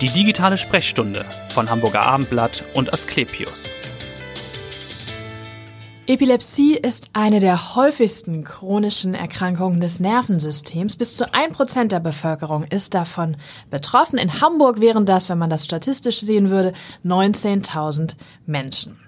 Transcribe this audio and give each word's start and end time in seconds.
Die 0.00 0.10
digitale 0.10 0.58
Sprechstunde 0.58 1.24
von 1.50 1.70
Hamburger 1.70 2.02
Abendblatt 2.02 2.64
und 2.74 2.92
Asklepios. 2.92 3.70
Epilepsie 6.08 6.74
ist 6.74 7.10
eine 7.12 7.38
der 7.38 7.76
häufigsten 7.76 8.42
chronischen 8.42 9.14
Erkrankungen 9.14 9.80
des 9.80 10.00
Nervensystems. 10.00 10.96
Bis 10.96 11.16
zu 11.16 11.32
ein 11.32 11.52
Prozent 11.52 11.92
der 11.92 12.00
Bevölkerung 12.00 12.64
ist 12.64 12.92
davon 12.92 13.36
betroffen. 13.70 14.18
In 14.18 14.40
Hamburg 14.40 14.80
wären 14.80 15.06
das, 15.06 15.28
wenn 15.28 15.38
man 15.38 15.48
das 15.48 15.64
statistisch 15.64 16.18
sehen 16.20 16.50
würde, 16.50 16.72
19.000 17.04 18.16
Menschen. 18.46 18.98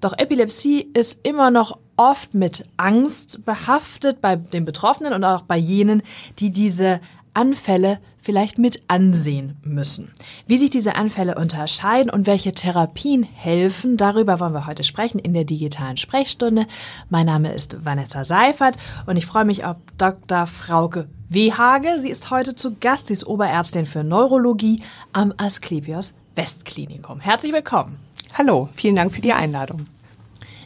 Doch 0.00 0.16
Epilepsie 0.16 0.88
ist 0.94 1.26
immer 1.26 1.50
noch 1.50 1.78
oft 1.96 2.32
mit 2.34 2.64
Angst 2.76 3.44
behaftet 3.44 4.20
bei 4.20 4.36
den 4.36 4.64
Betroffenen 4.64 5.12
und 5.12 5.24
auch 5.24 5.42
bei 5.42 5.56
jenen, 5.56 6.02
die 6.38 6.50
diese 6.50 7.00
Anfälle 7.34 7.98
vielleicht 8.20 8.58
mit 8.58 8.82
ansehen 8.88 9.56
müssen. 9.62 10.12
Wie 10.46 10.58
sich 10.58 10.70
diese 10.70 10.96
Anfälle 10.96 11.36
unterscheiden 11.36 12.10
und 12.10 12.26
welche 12.26 12.52
Therapien 12.52 13.22
helfen, 13.22 13.96
darüber 13.96 14.40
wollen 14.40 14.54
wir 14.54 14.66
heute 14.66 14.84
sprechen 14.84 15.18
in 15.18 15.34
der 15.34 15.44
digitalen 15.44 15.96
Sprechstunde. 15.96 16.66
Mein 17.08 17.26
Name 17.26 17.52
ist 17.52 17.84
Vanessa 17.84 18.24
Seifert 18.24 18.76
und 19.06 19.16
ich 19.16 19.26
freue 19.26 19.44
mich 19.44 19.64
auf 19.64 19.76
Dr. 19.96 20.46
Frauke 20.46 21.08
Wehage. 21.28 22.00
Sie 22.00 22.10
ist 22.10 22.30
heute 22.30 22.54
zu 22.54 22.76
Gast. 22.76 23.08
Sie 23.08 23.12
ist 23.12 23.26
Oberärztin 23.26 23.86
für 23.86 24.04
Neurologie 24.04 24.82
am 25.12 25.32
Asklepios 25.36 26.14
Westklinikum. 26.34 27.20
Herzlich 27.20 27.52
willkommen. 27.52 27.98
Hallo, 28.34 28.68
vielen 28.72 28.96
Dank 28.96 29.12
für 29.12 29.20
die 29.20 29.32
Einladung. 29.32 29.84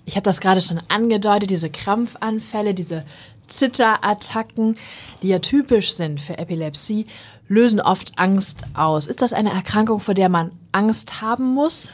Ich 0.05 0.17
habe 0.17 0.25
das 0.25 0.41
gerade 0.41 0.61
schon 0.61 0.81
angedeutet, 0.89 1.51
diese 1.51 1.71
Krampfanfälle, 1.71 2.75
diese 2.75 3.05
Zitterattacken, 3.47 4.77
die 5.23 5.29
ja 5.29 5.39
typisch 5.39 5.93
sind 5.93 6.21
für 6.21 6.39
Epilepsie, 6.39 7.07
lösen 7.49 7.81
oft 7.81 8.19
Angst 8.19 8.65
aus. 8.75 9.07
Ist 9.07 9.23
das 9.23 9.33
eine 9.33 9.53
Erkrankung, 9.53 10.01
vor 10.01 10.15
der 10.15 10.29
man 10.29 10.53
Angst 10.73 11.21
haben 11.21 11.55
muss? 11.55 11.93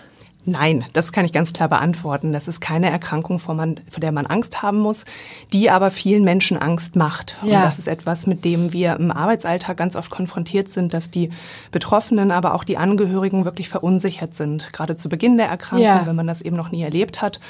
Nein, 0.49 0.87
das 0.95 1.13
kann 1.13 1.27
ich 1.27 1.33
ganz 1.35 1.53
klar 1.53 1.69
beantworten. 1.69 2.33
Das 2.33 2.49
ist 2.49 2.61
keine 2.61 2.91
Erkrankung, 2.91 3.39
vor, 3.39 3.55
man, 3.55 3.81
vor 3.91 4.01
der 4.01 4.13
man 4.13 4.25
Angst 4.25 4.63
haben 4.63 4.79
muss, 4.79 5.05
die 5.53 5.69
aber 5.69 5.91
vielen 5.91 6.25
Menschen 6.25 6.57
Angst 6.57 6.97
macht. 6.97 7.37
Ja. 7.43 7.59
Und 7.59 7.65
das 7.67 7.79
ist 7.79 7.87
etwas, 7.87 8.27
mit 8.27 8.47
dem 8.47 8.73
wir 8.73 8.97
im 8.97 9.11
Arbeitsalltag 9.11 9.77
ganz 9.77 9.95
oft 9.95 10.11
konfrontiert 10.11 10.71
sind, 10.71 10.95
dass 10.95 11.11
die 11.11 11.29
Betroffenen, 11.71 12.31
aber 12.33 12.55
auch 12.55 12.65
die 12.65 12.79
Angehörigen 12.79 13.45
wirklich 13.45 13.69
verunsichert 13.69 14.33
sind. 14.33 14.73
Gerade 14.73 14.97
zu 14.97 15.11
Beginn 15.11 15.37
der 15.37 15.49
Erkrankung, 15.49 15.85
ja. 15.85 16.07
wenn 16.07 16.17
man 16.17 16.27
das 16.27 16.41
eben 16.41 16.57
noch 16.57 16.71
nie 16.71 16.83
erlebt 16.83 17.21
hat. 17.21 17.41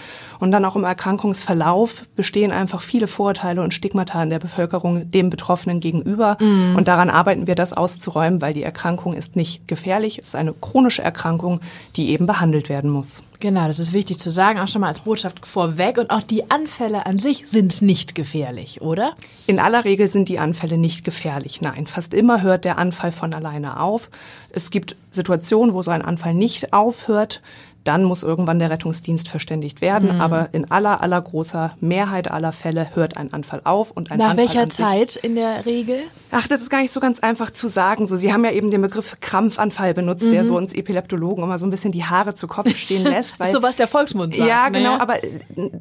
Und 0.40 0.50
dann 0.50 0.64
auch 0.64 0.74
im 0.74 0.82
Erkrankungsverlauf 0.82 2.04
bestehen 2.16 2.50
einfach 2.50 2.80
viele 2.80 3.06
Vorurteile 3.06 3.62
und 3.62 3.74
Stigmata 3.74 4.20
in 4.20 4.30
der 4.30 4.40
Bevölkerung 4.40 5.08
dem 5.08 5.30
Betroffenen 5.30 5.78
gegenüber. 5.78 6.36
Mhm. 6.40 6.74
Und 6.74 6.88
daran 6.88 7.10
arbeiten 7.10 7.46
wir, 7.46 7.54
das 7.54 7.72
auszuräumen, 7.72 8.42
weil 8.42 8.54
die 8.54 8.62
Erkrankung 8.62 9.14
ist 9.14 9.36
nicht 9.36 9.68
gefährlich, 9.68 10.18
es 10.18 10.28
ist 10.28 10.34
eine 10.34 10.52
chronische 10.52 11.02
Erkrankung, 11.02 11.60
die 11.96 12.10
eben 12.10 12.26
behandelt 12.26 12.68
werden 12.68 12.87
werden 12.88 12.90
muss. 12.90 13.22
Genau, 13.40 13.68
das 13.68 13.78
ist 13.78 13.92
wichtig 13.92 14.18
zu 14.18 14.30
sagen, 14.30 14.58
auch 14.58 14.66
schon 14.66 14.80
mal 14.80 14.88
als 14.88 15.00
Botschaft 15.00 15.46
vorweg. 15.46 15.98
Und 15.98 16.10
auch 16.10 16.22
die 16.22 16.50
Anfälle 16.50 17.06
an 17.06 17.18
sich 17.18 17.46
sind 17.46 17.82
nicht 17.82 18.14
gefährlich, 18.14 18.80
oder? 18.80 19.14
In 19.46 19.60
aller 19.60 19.84
Regel 19.84 20.08
sind 20.08 20.28
die 20.28 20.38
Anfälle 20.38 20.76
nicht 20.76 21.04
gefährlich. 21.04 21.60
Nein, 21.60 21.86
fast 21.86 22.14
immer 22.14 22.42
hört 22.42 22.64
der 22.64 22.78
Anfall 22.78 23.12
von 23.12 23.32
alleine 23.34 23.80
auf. 23.80 24.10
Es 24.50 24.70
gibt 24.70 24.96
Situationen, 25.10 25.74
wo 25.74 25.82
so 25.82 25.90
ein 25.90 26.02
Anfall 26.02 26.34
nicht 26.34 26.72
aufhört 26.72 27.40
dann 27.88 28.04
muss 28.04 28.22
irgendwann 28.22 28.58
der 28.58 28.68
Rettungsdienst 28.68 29.30
verständigt 29.30 29.80
werden. 29.80 30.16
Mhm. 30.16 30.20
Aber 30.20 30.50
in 30.52 30.70
aller, 30.70 31.00
aller 31.00 31.20
großer 31.20 31.74
Mehrheit 31.80 32.30
aller 32.30 32.52
Fälle 32.52 32.88
hört 32.94 33.16
ein 33.16 33.32
Anfall 33.32 33.62
auf 33.64 33.92
und 33.92 34.10
ein 34.10 34.18
Nach 34.18 34.30
Anfall 34.30 34.46
welcher 34.46 34.68
Zeit 34.68 35.16
in 35.16 35.36
der 35.36 35.64
Regel? 35.64 36.00
Ach, 36.30 36.46
das 36.46 36.60
ist 36.60 36.68
gar 36.68 36.82
nicht 36.82 36.92
so 36.92 37.00
ganz 37.00 37.20
einfach 37.20 37.50
zu 37.50 37.66
sagen. 37.66 38.04
So, 38.04 38.18
Sie 38.18 38.30
haben 38.30 38.44
ja 38.44 38.50
eben 38.50 38.70
den 38.70 38.82
Begriff 38.82 39.16
Krampfanfall 39.20 39.94
benutzt, 39.94 40.26
mhm. 40.26 40.32
der 40.32 40.44
so 40.44 40.58
uns 40.58 40.74
Epileptologen 40.74 41.42
immer 41.42 41.58
so 41.58 41.66
ein 41.66 41.70
bisschen 41.70 41.90
die 41.90 42.04
Haare 42.04 42.34
zu 42.34 42.46
Kopf 42.46 42.76
stehen 42.76 43.04
lässt. 43.04 43.38
Weil, 43.40 43.50
so 43.50 43.62
was 43.62 43.76
der 43.76 43.88
Volksmund 43.88 44.36
sagt. 44.36 44.46
Ja, 44.46 44.68
genau. 44.68 44.96
Ne? 44.96 45.00
Aber 45.00 45.14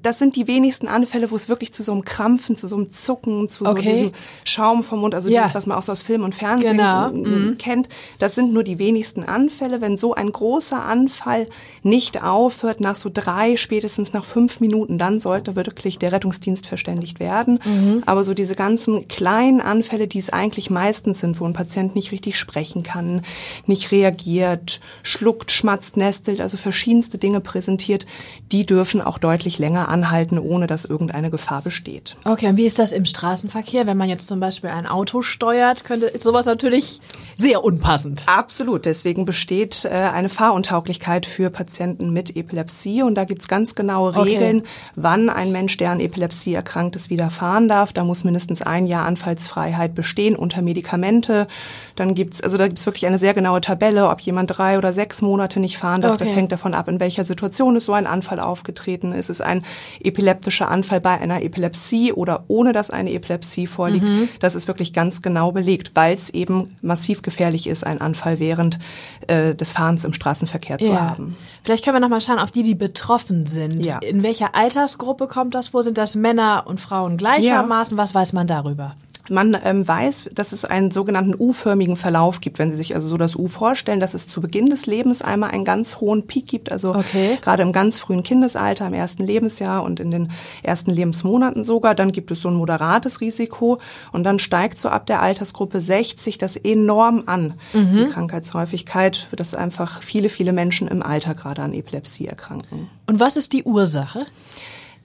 das 0.02 0.18
sind 0.18 0.38
die 0.38 0.48
wenigsten 0.48 0.88
Anfälle, 0.88 1.30
wo 1.30 1.36
es 1.36 1.50
wirklich 1.50 1.74
zu 1.74 1.84
so 1.84 1.92
einem 1.92 2.06
Krampfen, 2.06 2.56
zu 2.56 2.70
so 2.70 2.78
einem 2.78 2.90
Zucken, 2.90 3.50
zu 3.50 3.66
okay. 3.66 3.82
so 3.82 3.90
diesem 3.92 4.12
Schaum 4.46 4.84
vom 4.84 5.02
Mund, 5.02 5.14
also 5.14 5.28
ja. 5.28 5.42
dieses, 5.42 5.56
was 5.56 5.68
man 5.68 5.78
auch 5.78 5.84
so 5.84 5.92
aus 5.92 6.04
Film 6.04 6.24
und 6.24 6.34
Fernsehen 6.36 6.78
genau. 6.78 7.10
mhm. 7.10 7.58
kennt. 7.58 7.90
Das 8.20 8.34
sind 8.34 8.54
nur 8.54 8.64
die 8.64 8.80
wenigsten 8.80 9.26
Anfälle. 9.26 9.82
Wenn 9.82 9.98
so 9.98 10.14
ein 10.14 10.32
großer 10.32 10.82
Anfall 10.82 11.48
nicht 11.84 11.97
aufhört, 12.22 12.80
nach 12.80 12.96
so 12.96 13.10
drei, 13.14 13.58
spätestens 13.58 14.14
nach 14.14 14.26
fünf 14.26 14.60
Minuten, 14.60 14.98
dann 14.98 15.20
sollte 15.20 15.56
wirklich 15.56 16.00
der 16.00 16.12
Rettungsdienst 16.12 16.68
verständigt 16.68 17.20
werden. 17.20 17.60
Mhm. 17.64 18.04
Aber 18.06 18.24
so 18.24 18.34
diese 18.34 18.56
ganzen 18.56 19.08
kleinen 19.08 19.62
Anfälle, 19.62 20.08
die 20.08 20.20
es 20.20 20.30
eigentlich 20.30 20.70
meistens 20.70 21.20
sind, 21.20 21.40
wo 21.40 21.46
ein 21.46 21.54
Patient 21.54 21.96
nicht 21.96 22.12
richtig 22.12 22.38
sprechen 22.38 22.84
kann, 22.84 23.24
nicht 23.66 23.92
reagiert, 23.92 24.80
schluckt, 25.04 25.52
schmatzt, 25.52 25.98
nestelt, 25.98 26.42
also 26.42 26.58
verschiedenste 26.58 27.18
Dinge 27.18 27.42
präsentiert, 27.42 28.06
die 28.52 28.66
dürfen 28.66 29.02
auch 29.02 29.18
deutlich 29.18 29.60
länger 29.60 29.90
anhalten, 29.90 30.40
ohne 30.40 30.68
dass 30.68 30.86
irgendeine 30.86 31.32
Gefahr 31.32 31.62
besteht. 31.62 32.16
Okay, 32.26 32.48
und 32.48 32.58
wie 32.58 32.66
ist 32.66 32.80
das 32.80 32.92
im 32.92 33.06
Straßenverkehr? 33.06 33.88
Wenn 33.88 33.98
man 33.98 34.10
jetzt 34.10 34.28
zum 34.28 34.40
Beispiel 34.40 34.70
ein 34.70 34.86
Auto 34.86 35.22
steuert, 35.22 35.84
könnte 35.84 36.12
sowas 36.20 36.46
natürlich 36.46 37.02
sehr 37.38 37.64
unpassend. 37.64 38.24
Absolut. 38.28 38.86
Deswegen 38.86 39.26
besteht 39.26 39.86
äh, 39.86 39.90
eine 39.90 40.30
Fahruntauglichkeit 40.30 41.26
für 41.26 41.50
Patienten 41.50 41.77
mit 41.80 42.36
Epilepsie 42.36 43.04
und 43.04 43.16
da 43.16 43.26
gibt's 43.26 43.48
ganz 43.48 43.76
genaue 43.76 44.16
Regeln, 44.16 44.60
okay. 44.60 44.68
wann 44.96 45.30
ein 45.30 45.52
Mensch, 45.52 45.78
der 45.78 45.92
an 45.92 46.00
Epilepsie 46.00 46.54
erkrankt 46.54 46.96
ist, 46.96 47.10
wieder 47.10 47.30
fahren 47.30 47.68
darf. 47.68 47.94
Da 47.94 48.04
muss 48.04 48.24
mindestens 48.24 48.62
ein 48.62 48.88
Jahr 48.88 49.06
Anfallsfreiheit 49.06 49.96
bestehen 49.96 50.36
unter 50.36 50.62
Medikamente. 50.62 51.48
Dann 51.96 52.14
gibt's 52.16 52.42
also 52.42 52.58
da 52.58 52.68
gibt's 52.68 52.86
wirklich 52.86 53.06
eine 53.06 53.20
sehr 53.20 53.34
genaue 53.34 53.62
Tabelle, 53.62 54.10
ob 54.10 54.22
jemand 54.22 54.58
drei 54.58 54.78
oder 54.78 54.94
sechs 54.94 55.22
Monate 55.22 55.60
nicht 55.60 55.78
fahren 55.78 56.02
darf. 56.02 56.16
Okay. 56.16 56.26
Das 56.26 56.36
hängt 56.36 56.52
davon 56.52 56.74
ab, 56.74 56.88
in 56.88 57.00
welcher 57.00 57.24
Situation 57.24 57.76
ist 57.76 57.86
so 57.86 57.94
ein 57.94 58.08
Anfall 58.08 58.40
aufgetreten. 58.40 59.12
Ist 59.14 59.30
es 59.30 59.42
ein 59.42 59.64
epileptischer 60.02 60.70
Anfall 60.70 61.02
bei 61.02 61.20
einer 61.20 61.42
Epilepsie 61.42 62.14
oder 62.14 62.46
ohne 62.48 62.74
dass 62.74 62.90
eine 62.90 63.12
Epilepsie 63.12 63.68
vorliegt? 63.68 64.08
Mhm. 64.08 64.30
Das 64.40 64.56
ist 64.56 64.68
wirklich 64.68 64.94
ganz 64.94 65.22
genau 65.22 65.52
belegt, 65.52 65.92
weil 65.96 66.16
es 66.16 66.30
eben 66.30 66.78
massiv 66.82 67.22
gefährlich 67.22 67.68
ist, 67.68 67.86
einen 67.86 68.02
Anfall 68.02 68.40
während 68.40 68.80
äh, 69.28 69.56
des 69.56 69.72
Fahrens 69.72 70.04
im 70.06 70.14
Straßenverkehr 70.14 70.80
zu 70.80 70.92
ja. 70.92 71.10
haben. 71.10 71.36
Vielleicht 71.68 71.84
können 71.84 71.98
wir 71.98 72.00
noch 72.00 72.08
mal 72.08 72.22
schauen 72.22 72.40
auf 72.40 72.52
die, 72.52 72.64
die 72.64 72.76
betroffen 72.76 73.46
sind. 73.46 73.84
Ja. 73.84 73.98
In 73.98 74.24
welcher 74.24 74.56
Altersgruppe 74.56 75.28
kommt 75.28 75.54
das 75.54 75.68
vor? 75.68 75.84
Sind 75.84 75.98
das 75.98 76.16
Männer 76.16 76.64
und 76.66 76.80
Frauen 76.80 77.18
gleichermaßen? 77.18 77.98
Ja. 77.98 78.02
Was 78.02 78.16
weiß 78.16 78.32
man 78.32 78.48
darüber? 78.48 78.96
Man 79.30 79.58
ähm, 79.64 79.88
weiß, 79.88 80.30
dass 80.34 80.52
es 80.52 80.66
einen 80.66 80.92
sogenannten 80.92 81.36
U-förmigen 81.38 81.96
Verlauf 81.96 82.42
gibt. 82.42 82.60
Wenn 82.60 82.72
Sie 82.72 82.78
sich 82.78 82.96
also 82.96 83.08
so 83.08 83.18
das 83.18 83.36
U 83.36 83.48
vorstellen, 83.48 84.00
dass 84.00 84.14
es 84.14 84.28
zu 84.28 84.42
Beginn 84.42 84.68
des 84.68 84.86
Lebens 84.86 85.22
einmal 85.22 85.52
einen 85.52 85.66
ganz 85.66 85.98
hohen 85.98 86.28
Peak 86.28 86.48
gibt, 86.48 86.72
also 86.72 86.96
okay. 86.96 87.38
gerade 87.42 87.64
im 87.64 87.72
ganz 87.72 88.00
frühen 88.00 88.24
Kindesalter, 88.24 88.88
im 88.88 88.94
ersten 88.94 89.26
Lebensjahr 89.26 89.84
und 89.84 90.00
in 90.00 90.12
den 90.12 90.32
ersten 90.64 90.92
Lebensmonaten 90.92 91.64
sogar, 91.64 91.96
dann 91.96 92.12
gibt 92.12 92.32
es 92.32 92.42
so 92.42 92.50
ein 92.50 92.56
moderates 92.56 93.22
Risiko 93.22 93.80
und 94.12 94.24
dann 94.24 94.40
steigt 94.40 94.80
so 94.80 94.90
ab 94.90 95.06
der 95.06 95.22
Altersgruppe 95.22 95.82
60 95.82 96.38
das 96.38 96.56
enorm 96.56 97.24
an, 97.26 97.56
mhm. 97.74 97.98
die 97.98 98.06
Krankheitshäufigkeit, 98.12 99.28
dass 99.36 99.54
einfach 99.54 100.02
viele, 100.02 100.30
viele 100.30 100.54
Menschen 100.54 100.88
im 100.88 101.04
Alter 101.04 101.36
gerade 101.36 101.62
an 101.62 101.74
Epilepsie 101.74 102.28
erkranken. 102.28 102.90
Und 103.06 103.20
was 103.20 103.38
ist 103.38 103.54
die 103.54 103.64
Ursache? 103.64 104.26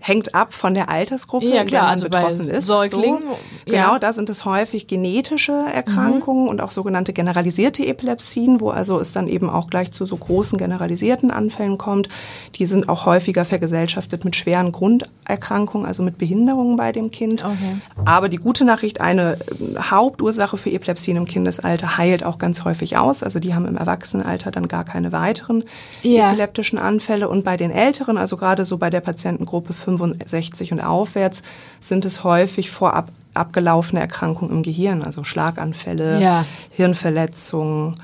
Hängt 0.02 0.34
ab 0.34 0.52
von 0.52 0.74
der 0.74 0.88
Altersgruppe, 0.88 1.46
ja, 1.46 1.64
klar, 1.64 1.84
man 1.84 1.92
also 1.92 2.08
betroffen 2.08 2.48
ist. 2.48 2.66
Säugling, 2.66 3.18
so. 3.20 3.38
Genau, 3.66 3.92
ja. 3.92 3.98
da 4.00 4.12
sind 4.12 4.28
es 4.30 4.44
häufig 4.44 4.88
genetische 4.88 5.52
Erkrankungen 5.52 6.44
mhm. 6.44 6.48
und 6.48 6.60
auch 6.60 6.72
sogenannte 6.72 7.12
generalisierte 7.12 7.86
Epilepsien, 7.86 8.60
wo 8.60 8.70
also 8.70 8.98
es 8.98 9.12
dann 9.12 9.28
eben 9.28 9.48
auch 9.48 9.70
gleich 9.70 9.92
zu 9.92 10.04
so 10.04 10.16
großen 10.16 10.58
generalisierten 10.58 11.30
Anfällen 11.30 11.78
kommt. 11.78 12.08
Die 12.56 12.66
sind 12.66 12.88
auch 12.88 13.06
häufiger 13.06 13.44
vergesellschaftet 13.44 14.24
mit 14.24 14.34
schweren 14.34 14.72
Grunderkrankungen, 14.72 15.86
also 15.86 16.02
mit 16.02 16.18
Behinderungen 16.18 16.76
bei 16.76 16.90
dem 16.90 17.12
Kind. 17.12 17.44
Okay. 17.44 17.76
Aber 18.04 18.28
die 18.28 18.38
gute 18.38 18.64
Nachricht, 18.64 19.00
eine 19.00 19.34
äh, 19.34 19.78
Hauptursache 19.78 20.56
für 20.56 20.70
Epilepsien 20.70 21.16
im 21.16 21.26
Kindesalter 21.26 21.96
heilt 21.96 22.24
auch 22.24 22.38
ganz 22.38 22.64
häufig 22.64 22.96
aus. 22.96 23.22
Also 23.22 23.38
die 23.38 23.54
haben 23.54 23.66
im 23.66 23.76
Erwachsenenalter 23.76 24.50
dann 24.50 24.66
gar 24.66 24.84
keine 24.84 25.12
weiteren 25.12 25.62
ja. 26.02 26.30
epileptischen 26.30 26.80
Anfälle. 26.80 27.28
Und 27.28 27.44
bei 27.44 27.56
den 27.56 27.70
Älteren, 27.70 28.18
also 28.18 28.36
gerade 28.36 28.64
so 28.64 28.78
bei 28.78 28.90
der 28.90 29.00
Patientengruppe 29.00 29.72
5 29.72 29.91
65 29.98 30.72
und 30.72 30.80
aufwärts 30.80 31.42
sind 31.80 32.04
es 32.04 32.24
häufig 32.24 32.70
vorab 32.70 33.08
abgelaufene 33.34 34.00
Erkrankungen 34.00 34.56
im 34.56 34.62
Gehirn, 34.62 35.02
also 35.02 35.24
Schlaganfälle, 35.24 36.20
ja. 36.20 36.44
Hirnverletzungen, 36.70 37.94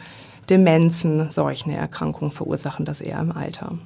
Demenzen, 0.49 1.29
solche 1.29 1.73
Erkrankungen 1.73 2.32
verursachen 2.32 2.85
das 2.85 3.00
eher 3.00 3.20
im 3.20 3.32
Alter. 3.32 3.76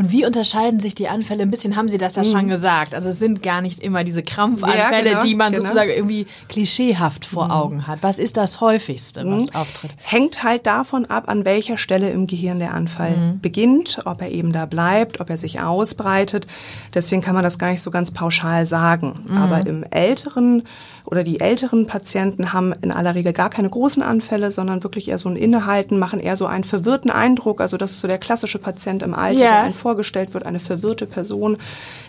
Und 0.00 0.12
wie 0.12 0.24
unterscheiden 0.24 0.80
sich 0.80 0.94
die 0.94 1.08
Anfälle? 1.08 1.42
Ein 1.42 1.50
bisschen 1.50 1.76
haben 1.76 1.90
Sie 1.90 1.98
das 1.98 2.16
ja 2.16 2.22
mhm. 2.22 2.28
schon 2.28 2.48
gesagt. 2.48 2.94
Also 2.94 3.10
es 3.10 3.18
sind 3.18 3.42
gar 3.42 3.60
nicht 3.60 3.80
immer 3.80 4.02
diese 4.02 4.22
Krampfanfälle, 4.22 4.78
ja, 4.78 5.18
genau, 5.18 5.22
die 5.22 5.34
man 5.34 5.52
genau. 5.52 5.66
sozusagen 5.66 5.90
irgendwie 5.90 6.26
klischeehaft 6.48 7.26
vor 7.26 7.44
mhm. 7.44 7.50
Augen 7.50 7.86
hat. 7.86 7.98
Was 8.00 8.18
ist 8.18 8.38
das 8.38 8.62
häufigste, 8.62 9.26
was 9.26 9.44
mhm. 9.44 9.54
auftritt? 9.54 9.90
Hängt 9.98 10.42
halt 10.42 10.66
davon 10.66 11.04
ab, 11.04 11.24
an 11.26 11.44
welcher 11.44 11.76
Stelle 11.76 12.08
im 12.08 12.26
Gehirn 12.26 12.60
der 12.60 12.72
Anfall 12.72 13.14
mhm. 13.14 13.40
beginnt, 13.40 13.98
ob 14.06 14.22
er 14.22 14.30
eben 14.30 14.52
da 14.52 14.64
bleibt, 14.64 15.20
ob 15.20 15.28
er 15.28 15.36
sich 15.36 15.60
ausbreitet. 15.60 16.46
Deswegen 16.94 17.20
kann 17.20 17.34
man 17.34 17.44
das 17.44 17.58
gar 17.58 17.68
nicht 17.68 17.82
so 17.82 17.90
ganz 17.90 18.10
pauschal 18.10 18.64
sagen. 18.64 19.26
Mhm. 19.28 19.36
Aber 19.36 19.66
im 19.66 19.84
älteren 19.90 20.62
oder 21.04 21.24
die 21.24 21.40
älteren 21.40 21.86
Patienten 21.86 22.52
haben 22.52 22.72
in 22.82 22.92
aller 22.92 23.14
Regel 23.14 23.32
gar 23.32 23.50
keine 23.50 23.68
großen 23.68 24.02
Anfälle, 24.02 24.50
sondern 24.50 24.82
wirklich 24.82 25.08
eher 25.08 25.18
so 25.18 25.28
ein 25.28 25.36
Innehalten, 25.36 25.98
machen 25.98 26.20
eher 26.20 26.36
so 26.36 26.46
einen 26.46 26.64
verwirrten 26.64 27.10
Eindruck. 27.10 27.60
Also 27.60 27.76
das 27.76 27.90
ist 27.90 28.00
so 28.00 28.08
der 28.08 28.18
klassische 28.18 28.58
Patient 28.58 29.02
im 29.02 29.14
Alter, 29.14 29.40
yeah. 29.40 29.50
der 29.50 29.62
einen 29.64 29.74
vorgestellt 29.90 30.34
wird, 30.34 30.46
eine 30.46 30.60
verwirrte 30.60 31.04
Person, 31.04 31.56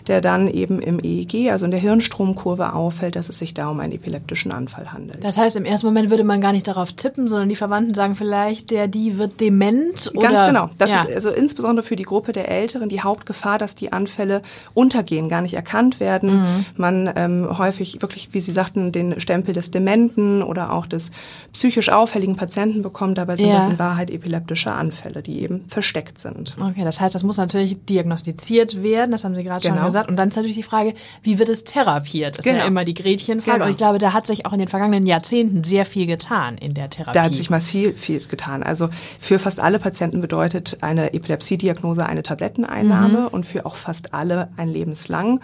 der 0.06 0.20
dann 0.20 0.46
eben 0.46 0.80
im 0.80 1.00
EEG, 1.02 1.50
also 1.50 1.64
in 1.64 1.72
der 1.72 1.80
Hirnstromkurve 1.80 2.74
auffällt, 2.74 3.16
dass 3.16 3.28
es 3.28 3.40
sich 3.40 3.54
da 3.54 3.68
um 3.68 3.80
einen 3.80 3.92
epileptischen 3.92 4.52
Anfall 4.52 4.92
handelt. 4.92 5.24
Das 5.24 5.36
heißt, 5.36 5.56
im 5.56 5.64
ersten 5.64 5.88
Moment 5.88 6.08
würde 6.10 6.22
man 6.22 6.40
gar 6.40 6.52
nicht 6.52 6.68
darauf 6.68 6.92
tippen, 6.92 7.26
sondern 7.26 7.48
die 7.48 7.56
Verwandten 7.56 7.92
sagen 7.94 8.14
vielleicht, 8.14 8.70
der, 8.70 8.86
die 8.86 9.18
wird 9.18 9.40
dement 9.40 10.12
oder? 10.14 10.28
Ganz 10.28 10.46
genau. 10.46 10.70
Das 10.78 10.90
ja. 10.90 11.02
ist 11.02 11.12
also 11.12 11.30
insbesondere 11.30 11.84
für 11.84 11.96
die 11.96 12.04
Gruppe 12.04 12.32
der 12.32 12.48
Älteren 12.48 12.88
die 12.88 13.00
Hauptgefahr, 13.00 13.58
dass 13.58 13.74
die 13.74 13.92
Anfälle 13.92 14.42
untergehen, 14.74 15.28
gar 15.28 15.40
nicht 15.40 15.54
erkannt 15.54 15.98
werden. 15.98 16.36
Mhm. 16.36 16.64
Man 16.76 17.12
ähm, 17.16 17.58
häufig 17.58 18.00
wirklich, 18.00 18.28
wie 18.32 18.40
Sie 18.40 18.52
sagten, 18.52 18.92
den 18.92 19.18
Stempel 19.20 19.54
des 19.54 19.72
Dementen 19.72 20.44
oder 20.44 20.72
auch 20.72 20.86
des 20.86 21.10
psychisch 21.52 21.88
auffälligen 21.88 22.36
Patienten 22.36 22.82
bekommt. 22.82 23.18
Dabei 23.18 23.36
sind 23.36 23.48
ja. 23.48 23.56
das 23.56 23.68
in 23.68 23.78
Wahrheit 23.80 24.12
epileptische 24.12 24.70
Anfälle, 24.70 25.20
die 25.20 25.42
eben 25.42 25.64
versteckt 25.66 26.20
sind. 26.20 26.54
Okay, 26.60 26.84
das 26.84 27.00
heißt, 27.00 27.14
das 27.14 27.24
muss 27.24 27.38
natürlich 27.38 27.71
diagnostiziert 27.76 28.82
werden. 28.82 29.10
Das 29.10 29.24
haben 29.24 29.34
Sie 29.34 29.42
gerade 29.42 29.60
genau. 29.60 29.76
schon 29.76 29.86
gesagt. 29.86 30.08
Und 30.08 30.16
dann 30.16 30.28
ist 30.28 30.36
natürlich 30.36 30.56
die 30.56 30.62
Frage, 30.62 30.94
wie 31.22 31.38
wird 31.38 31.48
es 31.48 31.64
therapiert? 31.64 32.38
Das 32.38 32.44
genau. 32.44 32.56
ist 32.56 32.58
ja 32.60 32.68
genau. 32.68 32.80
immer 32.80 32.84
die 32.84 32.94
Gretchenfrage. 32.94 33.58
Genau. 33.58 33.64
Und 33.66 33.70
ich 33.72 33.76
glaube, 33.76 33.98
da 33.98 34.12
hat 34.12 34.26
sich 34.26 34.46
auch 34.46 34.52
in 34.52 34.58
den 34.58 34.68
vergangenen 34.68 35.06
Jahrzehnten 35.06 35.64
sehr 35.64 35.84
viel 35.84 36.06
getan 36.06 36.58
in 36.58 36.74
der 36.74 36.90
Therapie. 36.90 37.14
Da 37.14 37.24
hat 37.24 37.36
sich 37.36 37.50
massiv 37.50 37.98
viel 38.00 38.20
getan. 38.26 38.62
Also 38.62 38.88
für 39.20 39.38
fast 39.38 39.60
alle 39.60 39.78
Patienten 39.78 40.20
bedeutet 40.20 40.78
eine 40.80 41.14
Epilepsiediagnose 41.14 42.06
eine 42.06 42.22
Tabletteneinnahme 42.22 43.20
mhm. 43.20 43.26
und 43.28 43.46
für 43.46 43.66
auch 43.66 43.76
fast 43.76 44.14
alle 44.14 44.48
ein 44.56 44.68
lebenslang. 44.68 45.40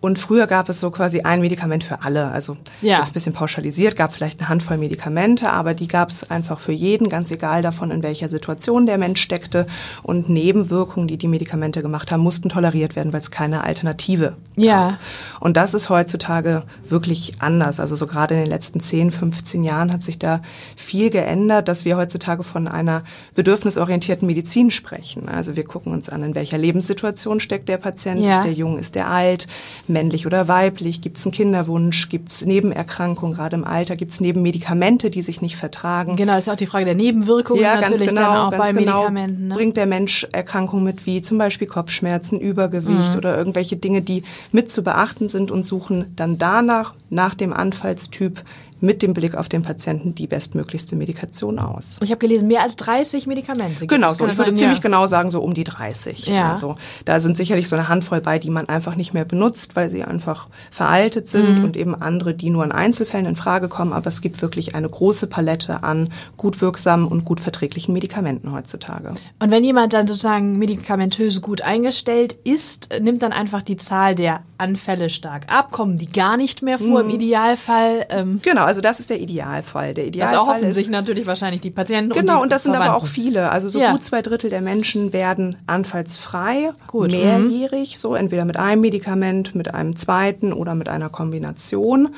Und 0.00 0.18
früher 0.18 0.46
gab 0.46 0.68
es 0.68 0.80
so 0.80 0.90
quasi 0.90 1.20
ein 1.22 1.40
Medikament 1.40 1.84
für 1.84 2.02
alle. 2.02 2.30
Also 2.30 2.56
ja. 2.82 2.98
jetzt 2.98 3.10
ein 3.10 3.14
bisschen 3.14 3.32
pauschalisiert, 3.32 3.96
gab 3.96 4.12
vielleicht 4.12 4.40
eine 4.40 4.48
Handvoll 4.48 4.78
Medikamente, 4.78 5.50
aber 5.50 5.74
die 5.74 5.88
gab 5.88 6.10
es 6.10 6.30
einfach 6.30 6.60
für 6.60 6.72
jeden, 6.72 7.08
ganz 7.08 7.30
egal 7.30 7.62
davon, 7.62 7.90
in 7.90 8.02
welcher 8.02 8.28
Situation 8.28 8.86
der 8.86 8.98
Mensch 8.98 9.20
steckte. 9.20 9.66
Und 10.02 10.28
Nebenwirkungen, 10.28 11.08
die 11.08 11.16
die 11.16 11.28
Medikamente 11.28 11.82
gemacht 11.82 12.12
haben, 12.12 12.22
mussten 12.22 12.48
toleriert 12.48 12.96
werden, 12.96 13.12
weil 13.12 13.20
es 13.20 13.30
keine 13.30 13.64
Alternative 13.64 14.36
ja. 14.56 14.90
gab. 14.90 14.98
Und 15.40 15.56
das 15.56 15.74
ist 15.74 15.88
heutzutage 15.88 16.62
wirklich 16.88 17.34
anders. 17.38 17.80
Also 17.80 17.96
so 17.96 18.06
gerade 18.06 18.34
in 18.34 18.40
den 18.40 18.50
letzten 18.50 18.80
10, 18.80 19.10
15 19.10 19.64
Jahren 19.64 19.92
hat 19.92 20.02
sich 20.02 20.18
da 20.18 20.42
viel 20.76 21.10
geändert, 21.10 21.68
dass 21.68 21.84
wir 21.84 21.96
heutzutage 21.96 22.42
von 22.42 22.68
einer 22.68 23.02
bedürfnisorientierten 23.34 24.26
Medizin 24.26 24.70
sprechen. 24.70 25.28
Also 25.28 25.56
wir 25.56 25.64
gucken 25.64 25.92
uns 25.92 26.08
an, 26.08 26.22
in 26.22 26.34
welcher 26.34 26.58
Lebenssituation 26.58 27.40
steckt 27.40 27.68
der 27.68 27.78
Patient, 27.78 28.20
ja. 28.20 28.36
ist 28.36 28.44
der 28.44 28.52
jung, 28.52 28.78
ist 28.78 28.94
der 28.94 29.08
alt, 29.08 29.46
männlich 29.88 30.26
oder 30.26 30.48
weiblich, 30.48 31.00
gibt 31.00 31.18
es 31.18 31.24
einen 31.24 31.32
Kinderwunsch, 31.32 32.08
gibt 32.08 32.30
es 32.30 32.44
Nebenerkrankungen, 32.44 33.34
gerade 33.34 33.56
im 33.56 33.64
Alter, 33.64 33.96
gibt 33.96 34.12
es 34.12 34.20
Nebenmedikamente, 34.20 35.10
die 35.10 35.22
sich 35.22 35.40
nicht 35.40 35.56
vertragen. 35.56 36.16
Genau, 36.16 36.36
ist 36.36 36.48
auch 36.48 36.56
die 36.56 36.66
Frage 36.66 36.84
der 36.84 36.94
Nebenwirkungen 36.94 37.62
ja, 37.62 37.80
natürlich 37.80 38.08
genau, 38.08 38.22
dann 38.22 38.36
auch 38.36 38.58
bei 38.58 38.72
genau. 38.72 39.02
Medikamenten. 39.02 39.48
Ne? 39.48 39.54
Bringt 39.54 39.76
der 39.76 39.86
Mensch 39.86 40.26
Erkrankungen 40.32 40.84
mit, 40.84 41.06
wie 41.06 41.22
zum 41.22 41.38
Beispiel 41.38 41.68
Kopfschmerzen, 41.68 42.40
Übergewicht 42.40 43.12
mhm. 43.12 43.18
oder 43.18 43.36
irgendwelche 43.36 43.76
Dinge, 43.76 44.02
die 44.02 44.24
mit 44.52 44.70
zu 44.70 44.82
beachten 44.82 45.28
sind 45.28 45.50
und 45.50 45.64
suchen 45.64 46.12
dann 46.16 46.38
danach, 46.38 46.94
nach 47.10 47.34
dem 47.34 47.52
Anfallstyp, 47.52 48.42
mit 48.80 49.02
dem 49.02 49.14
Blick 49.14 49.34
auf 49.34 49.48
den 49.48 49.62
Patienten 49.62 50.14
die 50.14 50.26
bestmöglichste 50.26 50.96
Medikation 50.96 51.58
aus. 51.58 51.98
Ich 52.02 52.10
habe 52.10 52.18
gelesen, 52.18 52.48
mehr 52.48 52.62
als 52.62 52.76
30 52.76 53.26
Medikamente. 53.26 53.86
Genau, 53.86 54.08
so, 54.08 54.14
ich 54.14 54.20
würde 54.20 54.34
sein, 54.34 54.56
ziemlich 54.56 54.78
ja. 54.78 54.82
genau 54.82 55.06
sagen, 55.06 55.30
so 55.30 55.40
um 55.40 55.54
die 55.54 55.64
30. 55.64 56.26
Ja. 56.26 56.52
Also 56.52 56.76
da 57.04 57.20
sind 57.20 57.36
sicherlich 57.36 57.68
so 57.68 57.76
eine 57.76 57.88
Handvoll 57.88 58.20
bei, 58.20 58.38
die 58.38 58.50
man 58.50 58.68
einfach 58.68 58.96
nicht 58.96 59.14
mehr 59.14 59.24
benutzt, 59.24 59.76
weil 59.76 59.90
sie 59.90 60.04
einfach 60.04 60.48
veraltet 60.70 61.28
sind 61.28 61.58
mhm. 61.58 61.64
und 61.64 61.76
eben 61.76 61.94
andere, 61.94 62.34
die 62.34 62.50
nur 62.50 62.64
in 62.64 62.72
Einzelfällen 62.72 63.26
in 63.26 63.36
Frage 63.36 63.68
kommen. 63.68 63.92
Aber 63.92 64.08
es 64.08 64.20
gibt 64.20 64.42
wirklich 64.42 64.74
eine 64.74 64.88
große 64.88 65.26
Palette 65.26 65.82
an 65.82 66.10
gut 66.36 66.60
wirksamen 66.60 67.06
und 67.06 67.24
gut 67.24 67.40
verträglichen 67.40 67.92
Medikamenten 67.94 68.52
heutzutage. 68.52 69.14
Und 69.38 69.50
wenn 69.50 69.64
jemand 69.64 69.92
dann 69.92 70.06
sozusagen 70.06 70.58
medikamentös 70.58 71.40
gut 71.40 71.62
eingestellt 71.62 72.36
ist, 72.44 72.88
nimmt 73.00 73.22
dann 73.22 73.32
einfach 73.32 73.62
die 73.62 73.76
Zahl 73.76 74.14
der 74.14 74.42
Anfälle 74.58 75.10
stark 75.10 75.44
ab, 75.48 75.70
kommen 75.70 75.98
die 75.98 76.10
gar 76.10 76.36
nicht 76.36 76.62
mehr 76.62 76.78
vor 76.78 77.02
mhm. 77.02 77.10
im 77.10 77.16
Idealfall. 77.16 78.06
Ähm, 78.10 78.40
genau, 78.42 78.65
also 78.66 78.80
das 78.80 79.00
ist 79.00 79.10
der 79.10 79.20
Idealfall. 79.20 79.94
Der 79.94 80.06
Idealfall 80.06 80.36
das 80.36 80.46
erhoffen 80.46 80.72
sich 80.72 80.88
natürlich 80.90 81.26
wahrscheinlich 81.26 81.60
die 81.60 81.70
Patienten. 81.70 82.12
Genau, 82.12 82.36
und, 82.36 82.42
und 82.42 82.52
das 82.52 82.64
sind 82.64 82.74
aber 82.74 82.94
auch 82.94 83.06
viele. 83.06 83.50
Also 83.50 83.68
so 83.68 83.80
ja. 83.80 83.92
gut 83.92 84.02
zwei 84.02 84.22
Drittel 84.22 84.50
der 84.50 84.60
Menschen 84.60 85.12
werden 85.12 85.56
anfallsfrei, 85.66 86.72
gut. 86.86 87.12
mehrjährig, 87.12 87.94
mhm. 87.94 87.98
so 87.98 88.14
entweder 88.14 88.44
mit 88.44 88.56
einem 88.56 88.82
Medikament, 88.82 89.54
mit 89.54 89.72
einem 89.74 89.96
zweiten 89.96 90.52
oder 90.52 90.74
mit 90.74 90.88
einer 90.88 91.08
Kombination 91.08 92.10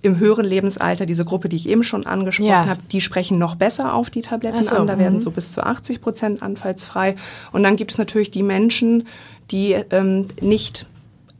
im 0.00 0.18
höheren 0.18 0.46
Lebensalter, 0.46 1.06
diese 1.06 1.24
Gruppe, 1.24 1.48
die 1.48 1.56
ich 1.56 1.68
eben 1.68 1.82
schon 1.82 2.06
angesprochen 2.06 2.48
ja. 2.48 2.66
habe, 2.66 2.80
die 2.90 3.00
sprechen 3.00 3.38
noch 3.38 3.56
besser 3.56 3.94
auf 3.94 4.10
die 4.10 4.22
Tabletten 4.22 4.62
so, 4.62 4.76
an. 4.76 4.86
Da 4.86 4.98
werden 4.98 5.14
mhm. 5.14 5.20
so 5.20 5.30
bis 5.30 5.52
zu 5.52 5.62
80 5.62 6.00
Prozent 6.00 6.42
anfallsfrei. 6.42 7.16
Und 7.52 7.64
dann 7.64 7.76
gibt 7.76 7.90
es 7.90 7.98
natürlich 7.98 8.30
die 8.30 8.44
Menschen, 8.44 9.08
die 9.50 9.72
ähm, 9.90 10.26
nicht 10.40 10.86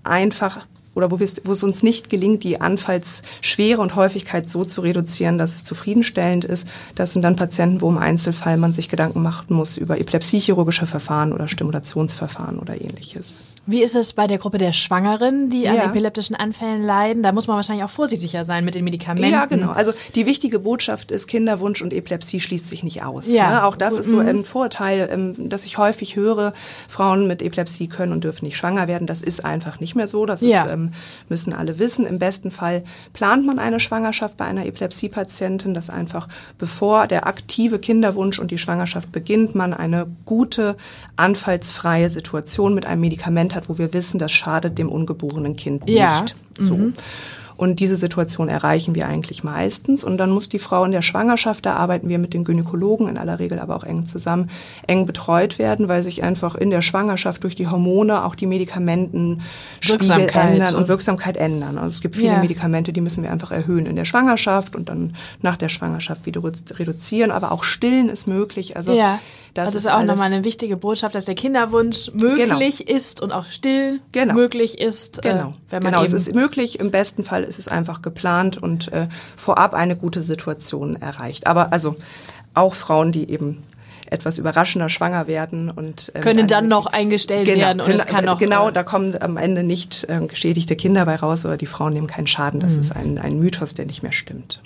einfach 0.02 0.66
oder 0.98 1.12
wo, 1.12 1.18
wo 1.44 1.52
es 1.52 1.62
uns 1.62 1.84
nicht 1.84 2.10
gelingt, 2.10 2.42
die 2.42 2.60
Anfallsschwere 2.60 3.80
und 3.80 3.94
Häufigkeit 3.94 4.50
so 4.50 4.64
zu 4.64 4.80
reduzieren, 4.80 5.38
dass 5.38 5.54
es 5.54 5.62
zufriedenstellend 5.62 6.44
ist. 6.44 6.66
Das 6.96 7.12
sind 7.12 7.22
dann 7.22 7.36
Patienten, 7.36 7.80
wo 7.80 7.88
im 7.88 7.98
Einzelfall 7.98 8.56
man 8.56 8.72
sich 8.72 8.88
Gedanken 8.88 9.22
machen 9.22 9.54
muss 9.54 9.76
über 9.76 10.00
epilepsiechirurgische 10.00 10.86
Verfahren 10.86 11.32
oder 11.32 11.46
Stimulationsverfahren 11.46 12.58
oder 12.58 12.80
ähnliches. 12.80 13.44
Wie 13.70 13.82
ist 13.82 13.94
es 13.94 14.14
bei 14.14 14.26
der 14.26 14.38
Gruppe 14.38 14.56
der 14.56 14.72
Schwangeren, 14.72 15.50
die 15.50 15.64
ja. 15.64 15.72
an 15.72 15.90
epileptischen 15.90 16.34
Anfällen 16.34 16.82
leiden? 16.82 17.22
Da 17.22 17.32
muss 17.32 17.48
man 17.48 17.56
wahrscheinlich 17.56 17.84
auch 17.84 17.90
vorsichtiger 17.90 18.46
sein 18.46 18.64
mit 18.64 18.74
den 18.74 18.82
Medikamenten. 18.82 19.30
Ja, 19.30 19.44
genau. 19.44 19.72
Also 19.72 19.92
die 20.14 20.24
wichtige 20.24 20.58
Botschaft 20.58 21.10
ist, 21.10 21.26
Kinderwunsch 21.26 21.82
und 21.82 21.92
Epilepsie 21.92 22.40
schließt 22.40 22.66
sich 22.66 22.82
nicht 22.82 23.02
aus. 23.04 23.28
Ja. 23.28 23.50
Ne? 23.50 23.64
Auch 23.64 23.76
das 23.76 23.92
ist 23.98 24.08
so 24.08 24.22
mhm. 24.22 24.28
ein 24.28 24.44
Vorurteil, 24.46 25.10
ähm, 25.12 25.50
dass 25.50 25.66
ich 25.66 25.76
häufig 25.76 26.16
höre, 26.16 26.54
Frauen 26.88 27.26
mit 27.26 27.42
Epilepsie 27.42 27.88
können 27.88 28.12
und 28.12 28.24
dürfen 28.24 28.46
nicht 28.46 28.56
schwanger 28.56 28.88
werden. 28.88 29.06
Das 29.06 29.20
ist 29.20 29.44
einfach 29.44 29.80
nicht 29.80 29.94
mehr 29.94 30.06
so. 30.06 30.24
Das 30.24 30.40
ja. 30.40 30.64
ist, 30.64 30.72
ähm, 30.72 30.94
müssen 31.28 31.52
alle 31.52 31.78
wissen. 31.78 32.06
Im 32.06 32.18
besten 32.18 32.50
Fall 32.50 32.84
plant 33.12 33.44
man 33.44 33.58
eine 33.58 33.80
Schwangerschaft 33.80 34.38
bei 34.38 34.46
einer 34.46 34.64
Epilepsiepatientin, 34.64 35.74
dass 35.74 35.90
einfach 35.90 36.26
bevor 36.56 37.06
der 37.06 37.26
aktive 37.26 37.78
Kinderwunsch 37.78 38.38
und 38.38 38.50
die 38.50 38.56
Schwangerschaft 38.56 39.12
beginnt, 39.12 39.54
man 39.54 39.74
eine 39.74 40.06
gute, 40.24 40.78
anfallsfreie 41.16 42.08
Situation 42.08 42.74
mit 42.74 42.86
einem 42.86 43.02
Medikament 43.02 43.57
hat, 43.58 43.68
wo 43.68 43.78
wir 43.78 43.92
wissen, 43.92 44.18
das 44.18 44.32
schadet 44.32 44.78
dem 44.78 44.88
ungeborenen 44.88 45.56
Kind 45.56 45.88
ja. 45.88 46.22
nicht. 46.22 46.36
So. 46.58 46.74
Mhm. 46.74 46.94
Und 47.58 47.80
diese 47.80 47.96
Situation 47.96 48.48
erreichen 48.48 48.94
wir 48.94 49.08
eigentlich 49.08 49.42
meistens. 49.42 50.04
Und 50.04 50.16
dann 50.18 50.30
muss 50.30 50.48
die 50.48 50.60
Frau 50.60 50.84
in 50.84 50.92
der 50.92 51.02
Schwangerschaft, 51.02 51.66
da 51.66 51.74
arbeiten 51.74 52.08
wir 52.08 52.20
mit 52.20 52.32
den 52.32 52.44
Gynäkologen 52.44 53.08
in 53.08 53.18
aller 53.18 53.40
Regel 53.40 53.58
aber 53.58 53.74
auch 53.74 53.82
eng 53.82 54.04
zusammen, 54.04 54.48
eng 54.86 55.06
betreut 55.06 55.58
werden, 55.58 55.88
weil 55.88 56.04
sich 56.04 56.22
einfach 56.22 56.54
in 56.54 56.70
der 56.70 56.82
Schwangerschaft 56.82 57.42
durch 57.42 57.56
die 57.56 57.66
Hormone 57.66 58.24
auch 58.24 58.36
die 58.36 58.46
Medikamenten 58.46 59.42
ändern 59.82 60.76
und 60.76 60.86
Wirksamkeit 60.86 61.36
ändern. 61.36 61.78
Also 61.78 61.90
es 61.90 62.00
gibt 62.00 62.14
viele 62.14 62.34
ja. 62.34 62.38
Medikamente, 62.38 62.92
die 62.92 63.00
müssen 63.00 63.24
wir 63.24 63.32
einfach 63.32 63.50
erhöhen 63.50 63.86
in 63.86 63.96
der 63.96 64.04
Schwangerschaft 64.04 64.76
und 64.76 64.88
dann 64.88 65.16
nach 65.42 65.56
der 65.56 65.68
Schwangerschaft 65.68 66.26
wieder 66.26 66.40
reduzieren. 66.44 67.32
Aber 67.32 67.50
auch 67.50 67.64
stillen 67.64 68.08
ist 68.08 68.28
möglich. 68.28 68.76
Also 68.76 68.92
ja. 68.94 69.18
Das, 69.54 69.66
also 69.66 69.78
ist 69.78 69.90
auch 69.90 70.02
nochmal 70.04 70.32
eine 70.32 70.44
wichtige 70.44 70.76
Botschaft, 70.76 71.14
dass 71.14 71.24
der 71.24 71.34
Kinderwunsch 71.34 72.10
möglich 72.12 72.78
genau. 72.78 72.96
ist 72.96 73.20
und 73.20 73.32
auch 73.32 73.46
still 73.46 74.00
genau. 74.12 74.34
möglich 74.34 74.78
ist. 74.80 75.24
Äh, 75.24 75.32
genau, 75.32 75.54
äh, 75.70 75.80
genau. 75.80 76.02
es 76.02 76.12
ist 76.12 76.34
möglich. 76.34 76.78
Im 76.78 76.90
besten 76.90 77.24
Fall 77.24 77.44
ist 77.44 77.58
es 77.58 77.68
einfach 77.68 78.02
geplant 78.02 78.56
und 78.56 78.92
äh, 78.92 79.08
vorab 79.36 79.74
eine 79.74 79.96
gute 79.96 80.22
Situation 80.22 80.96
erreicht. 80.96 81.46
Aber 81.46 81.72
also 81.72 81.96
auch 82.54 82.74
Frauen, 82.74 83.12
die 83.12 83.30
eben 83.30 83.62
etwas 84.10 84.38
überraschender 84.38 84.88
schwanger 84.88 85.26
werden 85.26 85.70
und 85.70 86.12
ähm, 86.14 86.22
können 86.22 86.46
dann 86.46 86.68
noch 86.68 86.86
eingestellt 86.86 87.46
genau, 87.46 87.60
werden 87.60 87.80
und 87.80 87.90
es 87.90 88.06
kann 88.06 88.24
noch 88.24 88.38
genau 88.38 88.68
äh, 88.68 88.72
da 88.72 88.82
kommen 88.82 89.20
am 89.20 89.36
Ende 89.36 89.62
nicht 89.62 90.06
äh, 90.08 90.26
geschädigte 90.26 90.76
Kinder 90.76 91.04
bei 91.04 91.16
raus 91.16 91.44
oder 91.44 91.56
die 91.56 91.66
Frauen 91.66 91.92
nehmen 91.92 92.06
keinen 92.06 92.26
Schaden 92.26 92.60
das 92.60 92.74
mhm. 92.74 92.80
ist 92.80 92.96
ein, 92.96 93.18
ein 93.18 93.38
Mythos 93.38 93.74
der 93.74 93.86
nicht 93.86 94.02
mehr 94.02 94.12
stimmt 94.12 94.60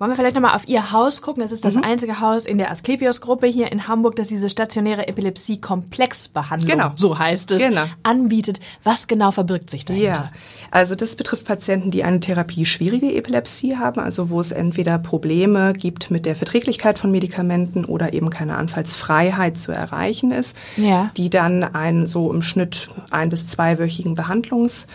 Wollen 0.00 0.12
wir 0.12 0.16
vielleicht 0.16 0.34
nochmal 0.34 0.56
auf 0.56 0.66
Ihr 0.66 0.92
Haus 0.92 1.20
gucken? 1.20 1.42
Es 1.42 1.52
ist 1.52 1.62
das 1.62 1.74
mhm. 1.74 1.84
einzige 1.84 2.20
Haus 2.20 2.46
in 2.46 2.56
der 2.56 2.70
Asklepios-Gruppe 2.70 3.46
hier 3.46 3.70
in 3.70 3.86
Hamburg, 3.86 4.16
das 4.16 4.28
diese 4.28 4.48
stationäre 4.48 5.06
Epilepsie-Komplexbehandlung, 5.08 6.70
genau. 6.70 6.90
so 6.94 7.18
heißt 7.18 7.50
es, 7.50 7.58
genau. 7.62 7.84
anbietet. 8.02 8.60
Was 8.82 9.08
genau 9.08 9.30
verbirgt 9.30 9.68
sich 9.68 9.84
dahinter? 9.84 10.06
Ja, 10.08 10.30
also 10.70 10.94
das 10.94 11.16
betrifft 11.16 11.44
Patienten, 11.44 11.90
die 11.90 12.02
eine 12.02 12.18
Therapie 12.18 12.64
schwierige 12.64 13.12
Epilepsie 13.12 13.76
haben, 13.76 14.00
also 14.00 14.30
wo 14.30 14.40
es 14.40 14.52
entweder 14.52 14.98
Probleme 14.98 15.74
gibt 15.74 16.10
mit 16.10 16.24
der 16.24 16.34
Verträglichkeit 16.34 16.98
von 16.98 17.10
Medikamenten 17.10 17.84
oder 17.84 18.14
eben 18.14 18.30
keine 18.30 18.56
Anfallsfreiheit 18.56 19.58
zu 19.58 19.70
erreichen 19.70 20.30
ist, 20.30 20.56
ja. 20.78 21.10
die 21.18 21.28
dann 21.28 21.62
einen 21.62 22.06
so 22.06 22.32
im 22.32 22.40
Schnitt 22.40 22.88
ein- 23.10 23.28
bis 23.28 23.48
zweiwöchigen 23.48 24.14
Behandlungs 24.14 24.86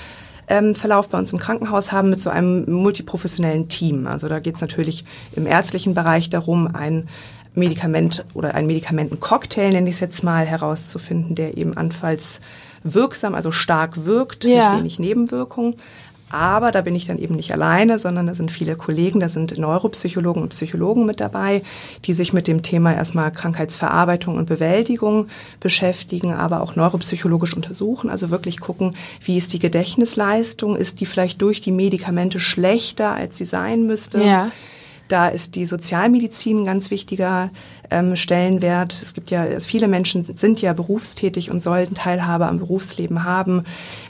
ähm, 0.47 0.75
Verlauf 0.75 1.09
bei 1.09 1.17
uns 1.17 1.31
im 1.31 1.39
Krankenhaus 1.39 1.91
haben 1.91 2.09
mit 2.09 2.21
so 2.21 2.29
einem 2.29 2.71
multiprofessionellen 2.71 3.67
Team. 3.67 4.07
Also 4.07 4.27
da 4.27 4.39
geht 4.39 4.55
es 4.55 4.61
natürlich 4.61 5.05
im 5.35 5.47
ärztlichen 5.47 5.93
Bereich 5.93 6.29
darum, 6.29 6.67
ein 6.73 7.07
Medikament 7.55 8.25
oder 8.33 8.53
einen 8.53 8.67
Medikamentencocktail, 8.67 9.71
nenne 9.71 9.89
ich 9.89 9.95
es 9.95 10.01
jetzt 10.01 10.23
mal, 10.23 10.45
herauszufinden, 10.45 11.35
der 11.35 11.57
eben 11.57 11.75
anfallswirksam, 11.77 13.33
also 13.33 13.51
stark 13.51 14.05
wirkt, 14.05 14.43
ja. 14.43 14.71
mit 14.71 14.79
wenig 14.79 14.99
Nebenwirkungen. 14.99 15.75
Aber 16.29 16.71
da 16.71 16.81
bin 16.81 16.95
ich 16.95 17.05
dann 17.05 17.19
eben 17.19 17.35
nicht 17.35 17.53
alleine, 17.53 17.99
sondern 17.99 18.27
da 18.27 18.33
sind 18.33 18.51
viele 18.51 18.75
Kollegen, 18.75 19.19
da 19.19 19.29
sind 19.29 19.57
Neuropsychologen 19.57 20.41
und 20.41 20.49
Psychologen 20.49 21.05
mit 21.05 21.19
dabei, 21.19 21.61
die 22.05 22.13
sich 22.13 22.33
mit 22.33 22.47
dem 22.47 22.63
Thema 22.63 22.93
erstmal 22.93 23.31
Krankheitsverarbeitung 23.31 24.35
und 24.35 24.47
Bewältigung 24.47 25.27
beschäftigen, 25.59 26.33
aber 26.33 26.61
auch 26.61 26.75
neuropsychologisch 26.75 27.55
untersuchen, 27.55 28.09
also 28.09 28.31
wirklich 28.31 28.59
gucken, 28.59 28.95
wie 29.23 29.37
ist 29.37 29.53
die 29.53 29.59
Gedächtnisleistung, 29.59 30.75
ist 30.75 30.99
die 30.99 31.05
vielleicht 31.05 31.41
durch 31.41 31.61
die 31.61 31.71
Medikamente 31.71 32.39
schlechter, 32.39 33.11
als 33.11 33.37
sie 33.37 33.45
sein 33.45 33.85
müsste. 33.85 34.23
Ja. 34.23 34.49
Da 35.07 35.27
ist 35.27 35.53
die 35.53 35.65
Sozialmedizin 35.65 36.61
ein 36.61 36.65
ganz 36.65 36.89
wichtiger 36.89 37.51
ähm, 37.91 38.15
Stellenwert. 38.15 38.93
Es 38.93 39.13
gibt 39.13 39.31
ja, 39.31 39.45
viele 39.59 39.87
Menschen 39.87 40.23
sind 40.23 40.61
ja 40.61 40.73
berufstätig 40.73 41.51
und 41.51 41.63
sollten 41.63 41.95
Teilhabe 41.95 42.47
am 42.47 42.59
Berufsleben 42.59 43.23
haben. 43.23 43.63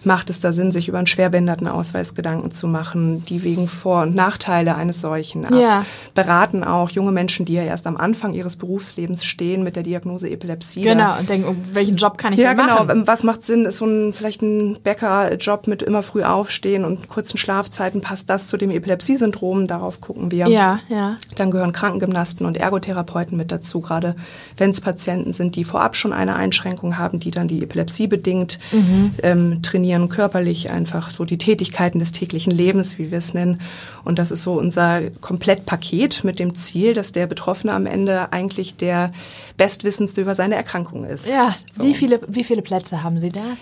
Macht 0.04 0.30
es 0.30 0.40
da 0.40 0.54
Sinn, 0.54 0.72
sich 0.72 0.88
über 0.88 0.98
einen 0.98 1.08
Schwerbehindertenausweis 1.08 2.16
Gedanken 2.16 2.52
zu 2.52 2.68
machen, 2.68 3.24
die 3.26 3.44
wegen 3.44 3.68
Vor- 3.68 4.04
und 4.04 4.16
Nachteile 4.16 4.76
eines 4.76 5.02
solchen 5.02 5.46
ja. 5.56 5.86
beraten 6.14 6.64
auch 6.64 6.90
junge 6.90 7.12
Menschen, 7.12 7.46
die 7.46 7.54
ja 7.54 7.64
erst 7.64 7.88
am 7.88 7.98
Anfang 7.98 8.34
ihres 8.34 8.56
Berufslebens 8.56 9.26
stehen 9.26 9.64
mit 9.64 9.76
der 9.76 9.84
Diagnose 9.84 10.30
Epilepsie. 10.30 10.82
Genau, 10.82 11.18
und 11.18 11.30
denken, 11.30 11.64
welchen 11.72 11.96
Job 11.96 12.18
kann 12.18 12.34
ich 12.34 12.40
ja, 12.40 12.50
denn 12.50 12.58
machen? 12.58 12.88
Ja, 12.88 12.94
genau. 12.94 13.08
Was 13.08 13.24
macht 13.24 13.44
Sinn? 13.44 13.66
Ist 13.66 13.78
so 13.78 13.86
ein, 13.86 14.14
vielleicht 14.14 14.42
ein 14.42 14.78
Bäckerjob 14.84 15.68
mit 15.68 15.84
immer 15.84 16.04
früh 16.04 16.24
aufstehen 16.24 16.86
und 16.86 17.08
kurzen 17.08 17.38
Schlafzeiten? 17.38 18.02
Passt 18.02 18.30
das 18.30 18.48
zu 18.48 18.58
dem 18.58 18.72
Epilepsie-Syndrom? 18.72 19.68
Darauf 19.68 20.02
gucken 20.02 20.32
wir. 20.32 20.48
Ja, 20.48 20.80
ja. 20.90 21.18
Dann 21.38 21.52
gehören 21.52 21.72
Krankengymnasten 21.72 22.46
und 22.46 22.58
Ergotherapeuten 22.58 23.38
mit 23.38 23.52
dazu 23.52 23.65
dazu, 23.66 23.82
gerade 23.82 24.16
wenn 24.58 24.70
es 24.70 24.82
Patienten 24.82 25.34
sind, 25.34 25.56
die 25.56 25.64
vorab 25.64 25.96
schon 25.96 26.14
eine 26.14 26.36
Einschränkung 26.36 26.98
haben, 26.98 27.20
die 27.20 27.32
dann 27.32 27.48
die 27.48 27.64
Epilepsie 27.64 28.08
bedingt 28.08 28.60
mhm. 28.72 29.12
ähm, 29.24 29.62
trainieren, 29.62 30.10
körperlich 30.10 30.70
einfach 30.70 31.10
so 31.10 31.26
die 31.26 31.38
Tätigkeiten 31.38 32.00
des 32.00 32.12
täglichen 32.12 32.52
Lebens, 32.52 32.98
wie 32.98 33.12
wir 33.12 33.18
es 33.18 33.34
nennen. 33.34 33.60
Und 34.04 34.20
das 34.20 34.32
ist 34.32 34.44
so 34.44 34.54
unser 34.54 35.10
Komplettpaket 35.22 36.24
mit 36.24 36.40
dem 36.40 36.56
Ziel, 36.56 36.94
dass 36.94 37.12
der 37.12 37.28
Betroffene 37.28 37.74
am 37.74 37.86
Ende 37.86 38.32
eigentlich 38.32 38.78
der 38.78 39.12
Bestwissendste 39.58 40.22
über 40.22 40.36
seine 40.36 40.56
Erkrankung 40.56 41.06
ist. 41.06 41.28
Ja, 41.28 41.56
so. 41.74 41.84
wie, 41.84 41.94
viele, 41.94 42.22
wie 42.28 42.44
viele 42.44 42.62
Plätze 42.62 43.04
haben 43.04 43.18
Sie 43.18 43.30
da? 43.30 43.58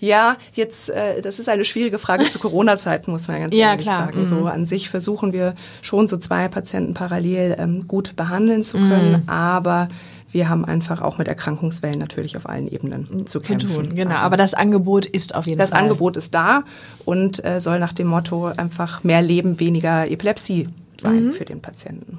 Ja, 0.00 0.36
jetzt, 0.54 0.90
äh, 0.90 1.20
das 1.22 1.38
ist 1.38 1.48
eine 1.48 1.64
schwierige 1.64 1.98
Frage 1.98 2.28
zu 2.28 2.38
Corona-Zeiten, 2.38 3.10
muss 3.10 3.28
man 3.28 3.40
ganz 3.40 3.54
ja, 3.56 3.70
ehrlich 3.70 3.86
klar. 3.86 4.06
sagen. 4.06 4.20
Mhm. 4.20 4.26
So 4.26 4.46
an 4.46 4.66
sich 4.66 4.88
versuchen 4.88 5.32
wir 5.32 5.54
schon 5.82 6.08
so 6.08 6.16
zwei 6.16 6.48
Patienten 6.48 6.94
parallel 6.94 7.56
ähm, 7.58 7.88
gut 7.88 8.16
behandeln 8.16 8.64
zu 8.64 8.78
können, 8.78 9.22
mhm. 9.22 9.28
aber 9.28 9.88
wir 10.30 10.48
haben 10.48 10.64
einfach 10.64 11.00
auch 11.00 11.18
mit 11.18 11.26
Erkrankungswellen 11.26 11.98
natürlich 11.98 12.36
auf 12.36 12.48
allen 12.48 12.68
Ebenen 12.68 13.06
zu, 13.06 13.24
zu 13.24 13.40
kämpfen. 13.40 13.74
Tun, 13.74 13.94
genau, 13.94 14.16
aber 14.16 14.36
das 14.36 14.54
Angebot 14.54 15.06
ist 15.06 15.34
auf 15.34 15.46
jeden 15.46 15.58
das 15.58 15.70
Fall. 15.70 15.78
Das 15.78 15.82
Angebot 15.84 16.16
ist 16.16 16.34
da 16.34 16.64
und 17.04 17.44
äh, 17.44 17.60
soll 17.60 17.78
nach 17.78 17.92
dem 17.92 18.08
Motto 18.08 18.46
einfach 18.46 19.02
mehr 19.04 19.22
Leben, 19.22 19.58
weniger 19.58 20.10
Epilepsie 20.10 20.68
sein 21.00 21.26
mhm. 21.26 21.32
für 21.32 21.44
den 21.44 21.60
Patienten. 21.60 22.18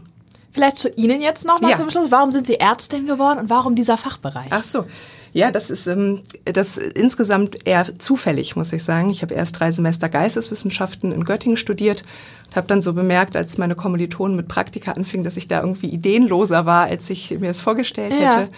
Vielleicht 0.52 0.78
zu 0.78 0.90
Ihnen 0.90 1.22
jetzt 1.22 1.46
noch 1.46 1.62
mal 1.62 1.72
ja. 1.72 1.78
zum 1.78 1.90
Schluss. 1.92 2.10
Warum 2.10 2.32
sind 2.32 2.48
Sie 2.48 2.60
Ärztin 2.60 3.06
geworden 3.06 3.40
und 3.40 3.50
warum 3.50 3.76
dieser 3.76 3.98
Fachbereich? 3.98 4.48
Ach 4.50 4.64
so. 4.64 4.86
Ja, 5.34 5.52
das 5.52 5.70
ist 5.70 5.88
ähm, 5.88 6.22
das 6.46 6.78
insgesamt 6.78 7.68
eher 7.68 7.86
zufällig, 7.98 8.56
muss 8.56 8.74
ich 8.74 8.84
sagen. 8.84 9.10
Ich 9.10 9.22
habe 9.22 9.34
erst 9.34 9.60
drei 9.60 9.72
Semester 9.72 10.10
Geisteswissenschaften 10.10 11.12
in 11.12 11.24
Göttingen 11.24 11.58
studiert 11.58 12.04
und 12.48 12.56
habe 12.56 12.68
dann 12.68 12.82
so 12.82 12.94
bemerkt, 12.94 13.36
als 13.36 13.58
meine 13.58 13.76
Kommilitonen 13.76 14.36
mit 14.36 14.48
Praktika 14.48 14.94
anfingen, 14.94 15.24
dass 15.24 15.38
ich 15.38 15.48
da 15.48 15.62
irgendwie 15.62 15.90
ideenloser 15.90 16.66
war, 16.66 16.86
als 16.86 17.10
ich 17.10 17.38
mir 17.40 17.50
es 17.50 17.62
vorgestellt 17.62 18.16
ja. 18.16 18.40
hätte 18.40 18.50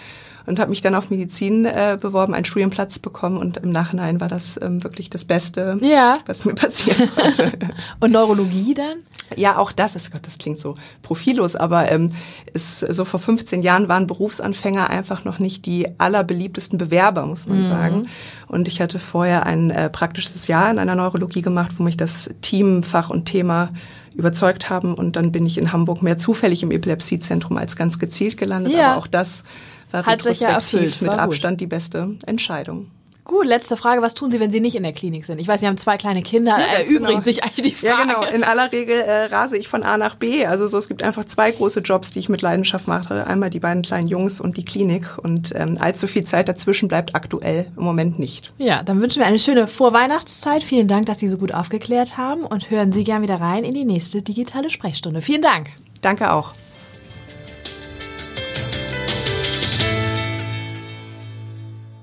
und 0.46 0.58
habe 0.58 0.70
mich 0.70 0.80
dann 0.80 0.94
auf 0.94 1.10
Medizin 1.10 1.64
äh, 1.64 1.98
beworben, 2.00 2.34
einen 2.34 2.44
Studienplatz 2.44 2.98
bekommen 2.98 3.36
und 3.36 3.58
im 3.58 3.70
Nachhinein 3.70 4.20
war 4.20 4.28
das 4.28 4.58
ähm, 4.60 4.82
wirklich 4.82 5.10
das 5.10 5.24
Beste, 5.24 5.78
ja. 5.82 6.18
was 6.26 6.44
mir 6.44 6.54
passieren 6.54 7.08
konnte. 7.16 7.52
und 8.00 8.12
Neurologie 8.12 8.74
dann? 8.74 8.98
Ja, 9.36 9.56
auch 9.56 9.72
das 9.72 9.96
ist, 9.96 10.12
Gott, 10.12 10.26
das 10.26 10.38
klingt 10.38 10.58
so 10.58 10.74
profillos, 11.02 11.56
aber 11.56 11.90
ähm, 11.90 12.12
ist, 12.52 12.80
so 12.80 13.04
vor 13.04 13.20
15 13.20 13.62
Jahren 13.62 13.88
waren 13.88 14.06
Berufsanfänger 14.06 14.90
einfach 14.90 15.24
noch 15.24 15.38
nicht 15.38 15.66
die 15.66 15.88
allerbeliebtesten 15.98 16.78
Bewerber, 16.78 17.26
muss 17.26 17.46
man 17.46 17.60
mhm. 17.60 17.64
sagen. 17.64 18.08
Und 18.48 18.68
ich 18.68 18.80
hatte 18.80 18.98
vorher 18.98 19.46
ein 19.46 19.70
äh, 19.70 19.88
praktisches 19.88 20.46
Jahr 20.48 20.70
in 20.70 20.78
einer 20.78 20.94
Neurologie 20.94 21.42
gemacht, 21.42 21.72
wo 21.78 21.82
mich 21.82 21.96
das 21.96 22.30
Teamfach 22.42 23.10
und 23.10 23.24
Thema 23.24 23.70
überzeugt 24.14 24.70
haben. 24.70 24.94
Und 24.94 25.16
dann 25.16 25.32
bin 25.32 25.46
ich 25.46 25.58
in 25.58 25.72
Hamburg 25.72 26.02
mehr 26.02 26.18
zufällig 26.18 26.62
im 26.62 26.70
Epilepsiezentrum 26.70 27.56
als 27.56 27.76
ganz 27.76 27.98
gezielt 27.98 28.36
gelandet. 28.36 28.74
Ja. 28.74 28.92
Aber 28.92 28.98
auch 28.98 29.06
das 29.06 29.44
Hat 29.92 30.22
sich 30.22 30.40
ja 30.40 30.50
erfüllt. 30.50 31.02
mit 31.02 31.12
Abstand 31.12 31.60
die 31.60 31.66
beste 31.66 32.16
Entscheidung. 32.26 32.90
Gut, 33.24 33.46
letzte 33.46 33.76
Frage. 33.76 34.02
Was 34.02 34.14
tun 34.14 34.32
Sie, 34.32 34.40
wenn 34.40 34.50
Sie 34.50 34.58
nicht 34.58 34.74
in 34.74 34.82
der 34.82 34.92
Klinik 34.92 35.24
sind? 35.26 35.40
Ich 35.40 35.46
weiß, 35.46 35.60
Sie 35.60 35.66
haben 35.68 35.76
zwei 35.76 35.96
kleine 35.96 36.22
Kinder. 36.22 36.58
Ja, 36.58 36.66
Erübrigt 36.66 37.06
genau. 37.06 37.22
sich 37.22 37.44
eigentlich 37.44 37.68
die 37.68 37.74
Frage. 37.74 38.08
Ja, 38.10 38.20
genau. 38.20 38.34
In 38.34 38.42
aller 38.42 38.72
Regel 38.72 38.96
äh, 38.96 39.26
rase 39.26 39.56
ich 39.56 39.68
von 39.68 39.84
A 39.84 39.96
nach 39.96 40.16
B. 40.16 40.44
Also 40.44 40.66
so, 40.66 40.76
es 40.76 40.88
gibt 40.88 41.04
einfach 41.04 41.24
zwei 41.24 41.52
große 41.52 41.80
Jobs, 41.80 42.10
die 42.10 42.18
ich 42.18 42.28
mit 42.28 42.42
Leidenschaft 42.42 42.88
mache. 42.88 43.24
Einmal 43.26 43.50
die 43.50 43.60
beiden 43.60 43.84
kleinen 43.84 44.08
Jungs 44.08 44.40
und 44.40 44.56
die 44.56 44.64
Klinik. 44.64 45.18
Und 45.18 45.52
ähm, 45.54 45.76
allzu 45.78 46.08
viel 46.08 46.24
Zeit 46.24 46.48
dazwischen 46.48 46.88
bleibt 46.88 47.14
aktuell 47.14 47.66
im 47.76 47.84
Moment 47.84 48.18
nicht. 48.18 48.52
Ja, 48.58 48.82
dann 48.82 49.00
wünschen 49.00 49.20
wir 49.20 49.26
eine 49.26 49.38
schöne 49.38 49.68
Vorweihnachtszeit. 49.68 50.64
Vielen 50.64 50.88
Dank, 50.88 51.06
dass 51.06 51.20
Sie 51.20 51.28
so 51.28 51.36
gut 51.36 51.54
aufgeklärt 51.54 52.16
haben. 52.16 52.42
Und 52.42 52.70
hören 52.70 52.90
Sie 52.90 53.04
gern 53.04 53.22
wieder 53.22 53.40
rein 53.40 53.62
in 53.62 53.74
die 53.74 53.84
nächste 53.84 54.22
digitale 54.22 54.68
Sprechstunde. 54.68 55.22
Vielen 55.22 55.42
Dank. 55.42 55.70
Danke 56.00 56.32
auch. 56.32 56.54